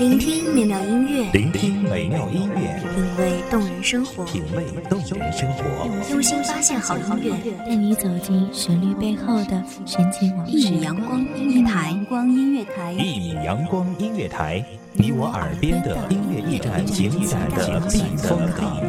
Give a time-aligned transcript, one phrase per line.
[0.00, 5.64] 聆听美妙音乐，聆听美妙音乐，品味动人生活，品味动人生活，
[6.10, 10.52] 用心发现好音乐，带你走进旋律背后的神奇往事。
[10.52, 14.64] 一米阳光音乐台，阳光音乐台，一米阳光音乐台，
[14.94, 18.82] 你我耳边的音乐驿站，精彩的避风港。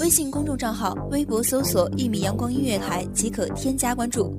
[0.00, 4.38] 微信公众账号、微博搜索“一米阳光音乐台”即可添加关注。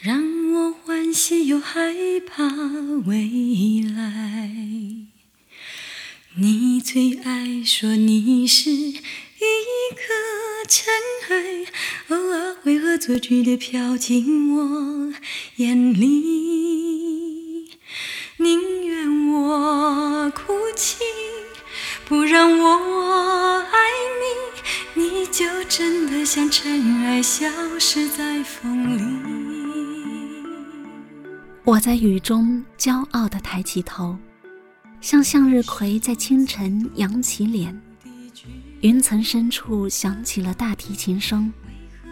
[0.00, 1.94] 让我欢喜又害
[2.26, 2.46] 怕
[3.06, 4.50] 未来。
[6.36, 8.94] 你最爱说你是一
[9.94, 10.02] 颗
[10.68, 10.94] 尘
[11.28, 11.66] 埃，
[12.08, 15.12] 偶尔会恶作剧的飘进我
[15.56, 17.68] 眼里，
[18.36, 20.98] 宁愿我哭泣。
[22.06, 23.78] 不让我爱
[24.94, 29.39] 你，你就真的像尘埃，消失在风里。
[31.70, 34.18] 我在雨中骄傲地抬起头，
[35.00, 37.80] 像向日葵在清晨扬起脸。
[38.80, 41.52] 云层深处响起了大提琴声，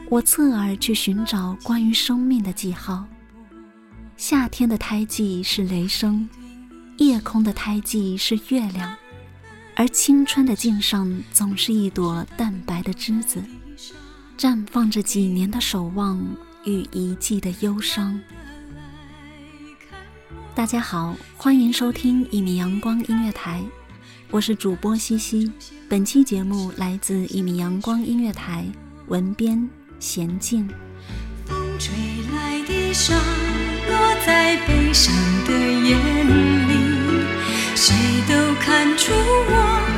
[0.09, 3.05] 我侧耳去寻找关于生命的记号。
[4.17, 6.29] 夏天的胎记是雷声，
[6.99, 8.95] 夜空的胎记是月亮。
[9.75, 13.43] 而青春的茎上总是一朵淡白的栀子，
[14.39, 16.25] 绽放着几年的守望
[16.65, 18.21] 与一季的忧伤。
[20.59, 23.63] 大家好，欢迎收听一米阳光音乐台，
[24.29, 25.53] 我是主播西西。
[25.89, 28.67] 本期节目来自一米阳光音乐台，
[29.07, 30.69] 文编娴静。
[31.47, 31.95] 风吹
[32.35, 33.15] 来的沙，
[33.87, 35.15] 落在悲伤
[35.47, 35.97] 的眼
[36.67, 36.75] 里，
[37.77, 37.95] 谁
[38.27, 39.98] 都看出我。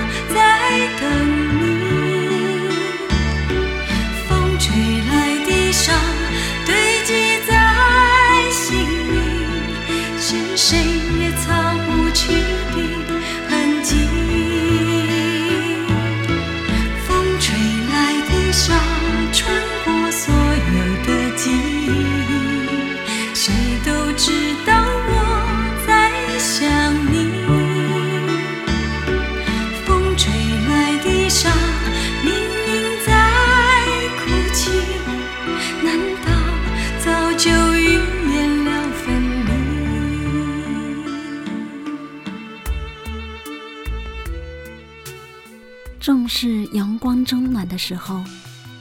[46.00, 48.24] 正是阳光正暖的时候，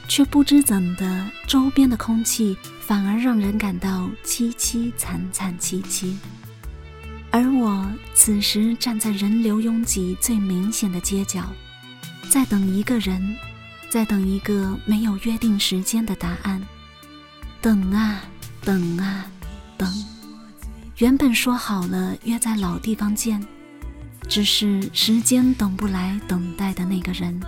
[0.08, 6.18] 却不知怎的，周边的空气反而让人感到凄凄惨惨戚戚。
[7.30, 7.86] 而我
[8.16, 11.44] 此时站在人流拥挤最明显的街角，
[12.30, 13.36] 在等一个人，
[13.90, 16.62] 在等一个没有约定时间的答案。
[17.62, 18.22] 等啊
[18.64, 19.26] 等啊
[19.78, 19.88] 等，
[20.98, 23.46] 原本说好了约在老地方见。
[24.30, 27.42] 只是时间等不来等待的那个人，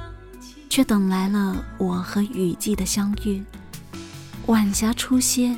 [0.67, 3.43] 却等来了我和雨季的相遇。
[4.47, 5.55] 晚霞初歇，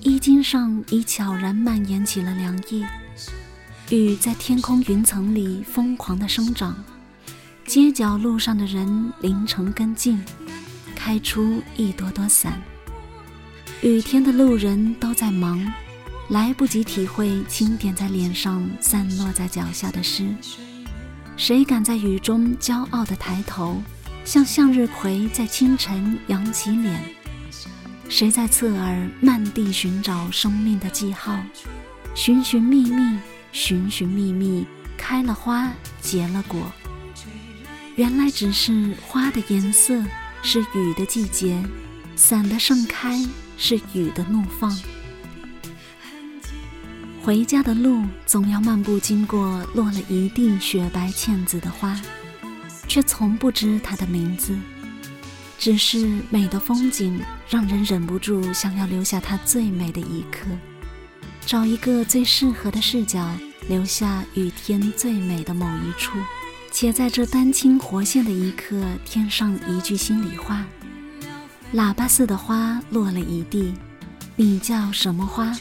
[0.00, 2.82] 衣襟上已悄然蔓延起了凉意。
[3.90, 6.74] 雨在天空云层里疯狂地生长，
[7.66, 10.18] 街角路上的人淋成跟进，
[10.94, 12.58] 开出一朵朵伞。
[13.82, 15.70] 雨天的路人都在忙。
[16.28, 20.34] 来不及体会轻点在脸上、散落在脚下的诗，
[21.36, 23.80] 谁敢在雨中骄傲地抬头，
[24.24, 27.00] 像向日葵在清晨扬起脸？
[28.08, 31.38] 谁在侧耳漫地寻找生命的记号？
[32.14, 33.18] 寻寻觅觅，
[33.52, 34.66] 寻寻觅觅，
[34.96, 36.60] 开了花，结了果。
[37.94, 40.02] 原来只是花的颜色
[40.42, 41.62] 是雨的季节，
[42.16, 43.24] 伞的盛开
[43.56, 44.76] 是雨的怒放。
[47.26, 52.00] 回家的路总要漫步经过落了一地雪白茜子的花，
[52.86, 54.56] 却从不知它的名字。
[55.58, 60.46] 只是美的风景让人忍不住想要留下它最美的一刻，
[61.44, 63.28] 找一个最适合的视角，
[63.68, 66.16] 留下雨天最美的某一处，
[66.70, 70.64] 且在这丹青活现的一刻添上一句心里话。
[71.74, 73.74] 喇叭似的花落了一地。
[74.36, 75.52] 你叫什么花，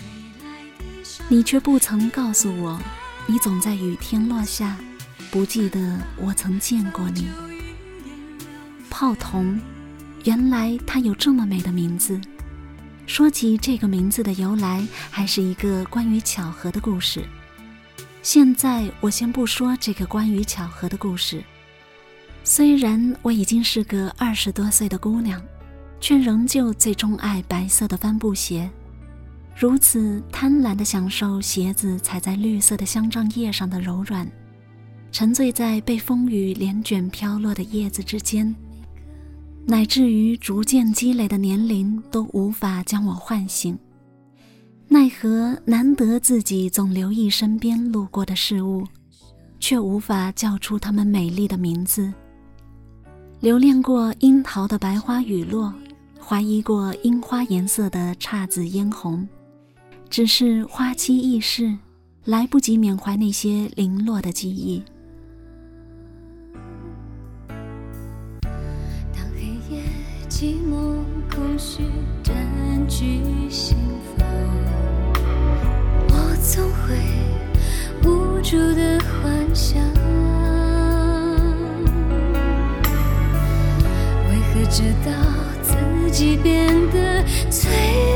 [1.28, 2.80] 你却不曾告诉我，
[3.26, 4.78] 你总在雨天落下，
[5.32, 7.28] 不记得我曾见过你。
[8.90, 9.60] 泡桐，
[10.24, 12.20] 原来它有这么美的名字。
[13.08, 17.24] 说起这个名字的由来，还是一个关于巧合的故事。
[18.22, 21.44] 现在我先不说这个关于巧合的故事。
[22.44, 25.42] 虽然我已经是个二十多岁的姑娘，
[26.00, 28.70] 却仍旧最钟爱白色的帆布鞋，
[29.58, 34.30] 如此贪婪地享受鞋子踩在绿色的香樟叶上的柔软，
[35.14, 38.54] 沉醉在被风雨连卷飘落的叶子之间，
[39.66, 43.80] 乃至于逐渐积累的年龄都无法将我唤醒。
[44.90, 48.86] 奈何难得自己总留意身边路过的事物，
[49.58, 52.14] 却无法叫出它们美丽的名字。
[53.40, 55.74] 留恋过樱桃的白花雨落，
[56.20, 59.28] 怀疑过樱花颜色的姹紫嫣红，
[60.16, 61.78] 只是花期易逝，
[62.24, 64.82] 来不及缅怀那些零落的记忆。
[69.14, 69.84] 当黑夜
[70.30, 71.84] 寂寞空虚
[72.24, 72.34] 占
[72.88, 73.20] 据
[73.50, 73.76] 心
[74.18, 74.26] 房，
[76.08, 76.96] 我总会
[78.10, 79.84] 无助的幻想。
[84.72, 85.12] 直到
[85.62, 85.76] 自
[86.12, 88.15] 己变得脆弱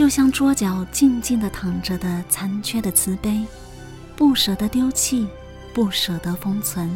[0.00, 3.44] 就像桌角静静地躺着的残缺的瓷杯。
[4.16, 5.28] 不舍得丢弃，
[5.74, 6.90] 不舍得封存。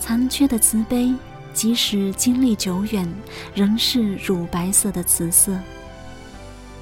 [0.00, 1.14] 残缺的瓷杯，
[1.54, 3.08] 即使经历久远，
[3.54, 5.56] 仍是乳白色的瓷色，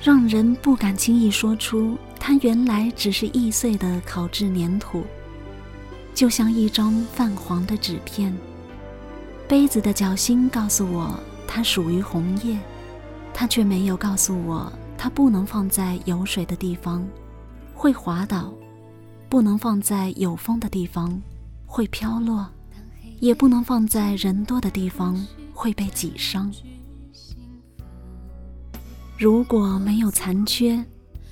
[0.00, 5.04] 让人不敢轻易说出它原来只是易碎的烤制粘土。
[6.14, 8.34] 就像一张泛黄的纸片，
[9.46, 12.58] 杯子的脚心告诉我它属于红叶，
[13.40, 17.06] 它却没有告诉我它不能放在有水的地方，
[17.72, 18.52] 会滑倒。
[19.28, 21.22] 不能放在有风的地方，
[21.64, 22.44] 会飘落；
[23.20, 25.24] 也不能放在人多的地方，
[25.54, 26.52] 会被挤伤。
[29.16, 30.84] 如果没有残缺，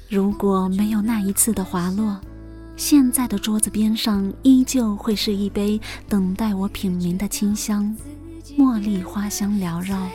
[0.08, 2.20] 如果没有那一次的滑落，
[2.76, 7.96] 现在的桌子边上依旧会是一杯等待我品茗的清香，
[8.56, 10.06] 茉莉花香缭绕。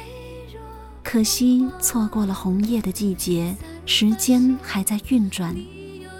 [1.11, 3.53] 可惜错过了红叶的季节，
[3.85, 5.53] 时间还在运转。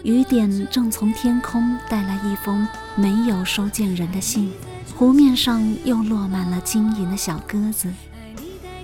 [0.04, 2.68] 雨点正从天空带来一封
[2.98, 4.52] 没有收件人的信，
[4.94, 7.90] 湖面上又落满了晶莹的小鸽子。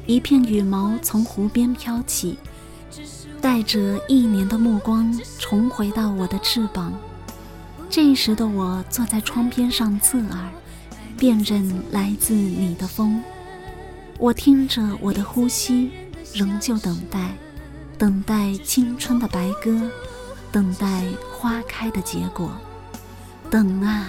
[0.05, 2.37] 一片羽毛从湖边飘起，
[3.41, 6.93] 带着一年的目光重回到我的翅膀。
[7.89, 10.49] 这时的我坐在窗边上侧耳，
[11.17, 13.21] 辨认来自你的风。
[14.19, 15.91] 我听着我的呼吸，
[16.33, 17.37] 仍旧等待，
[17.97, 19.71] 等待青春的白鸽。
[20.49, 22.49] 等待花开的结果，
[23.51, 24.07] 等啊，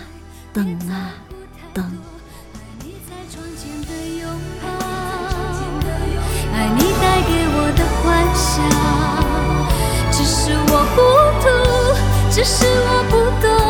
[0.52, 1.10] 等啊，
[1.74, 1.84] 等。
[6.54, 8.56] 爱你带给我的幻想，
[10.10, 10.96] 只是我糊
[11.42, 11.46] 涂，
[12.32, 13.12] 只是我不
[13.46, 13.67] 懂。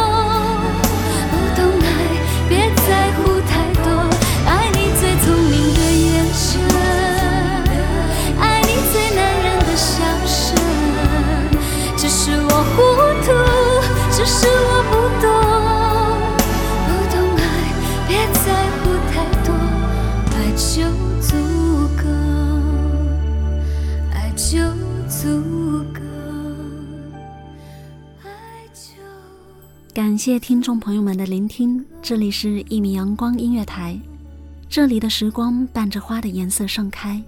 [29.94, 33.98] 感谢听众朋友们的聆听，这里是《一米阳光音乐台》，
[34.68, 37.20] 这里的时光伴着花的颜色盛开，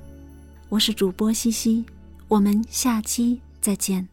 [0.69, 1.85] 我是主播西西，
[2.29, 4.09] 我们下期再见。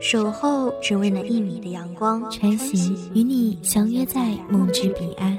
[0.00, 5.38] 守候只为那一米的阳光，穿行与你相约在梦之彼岸。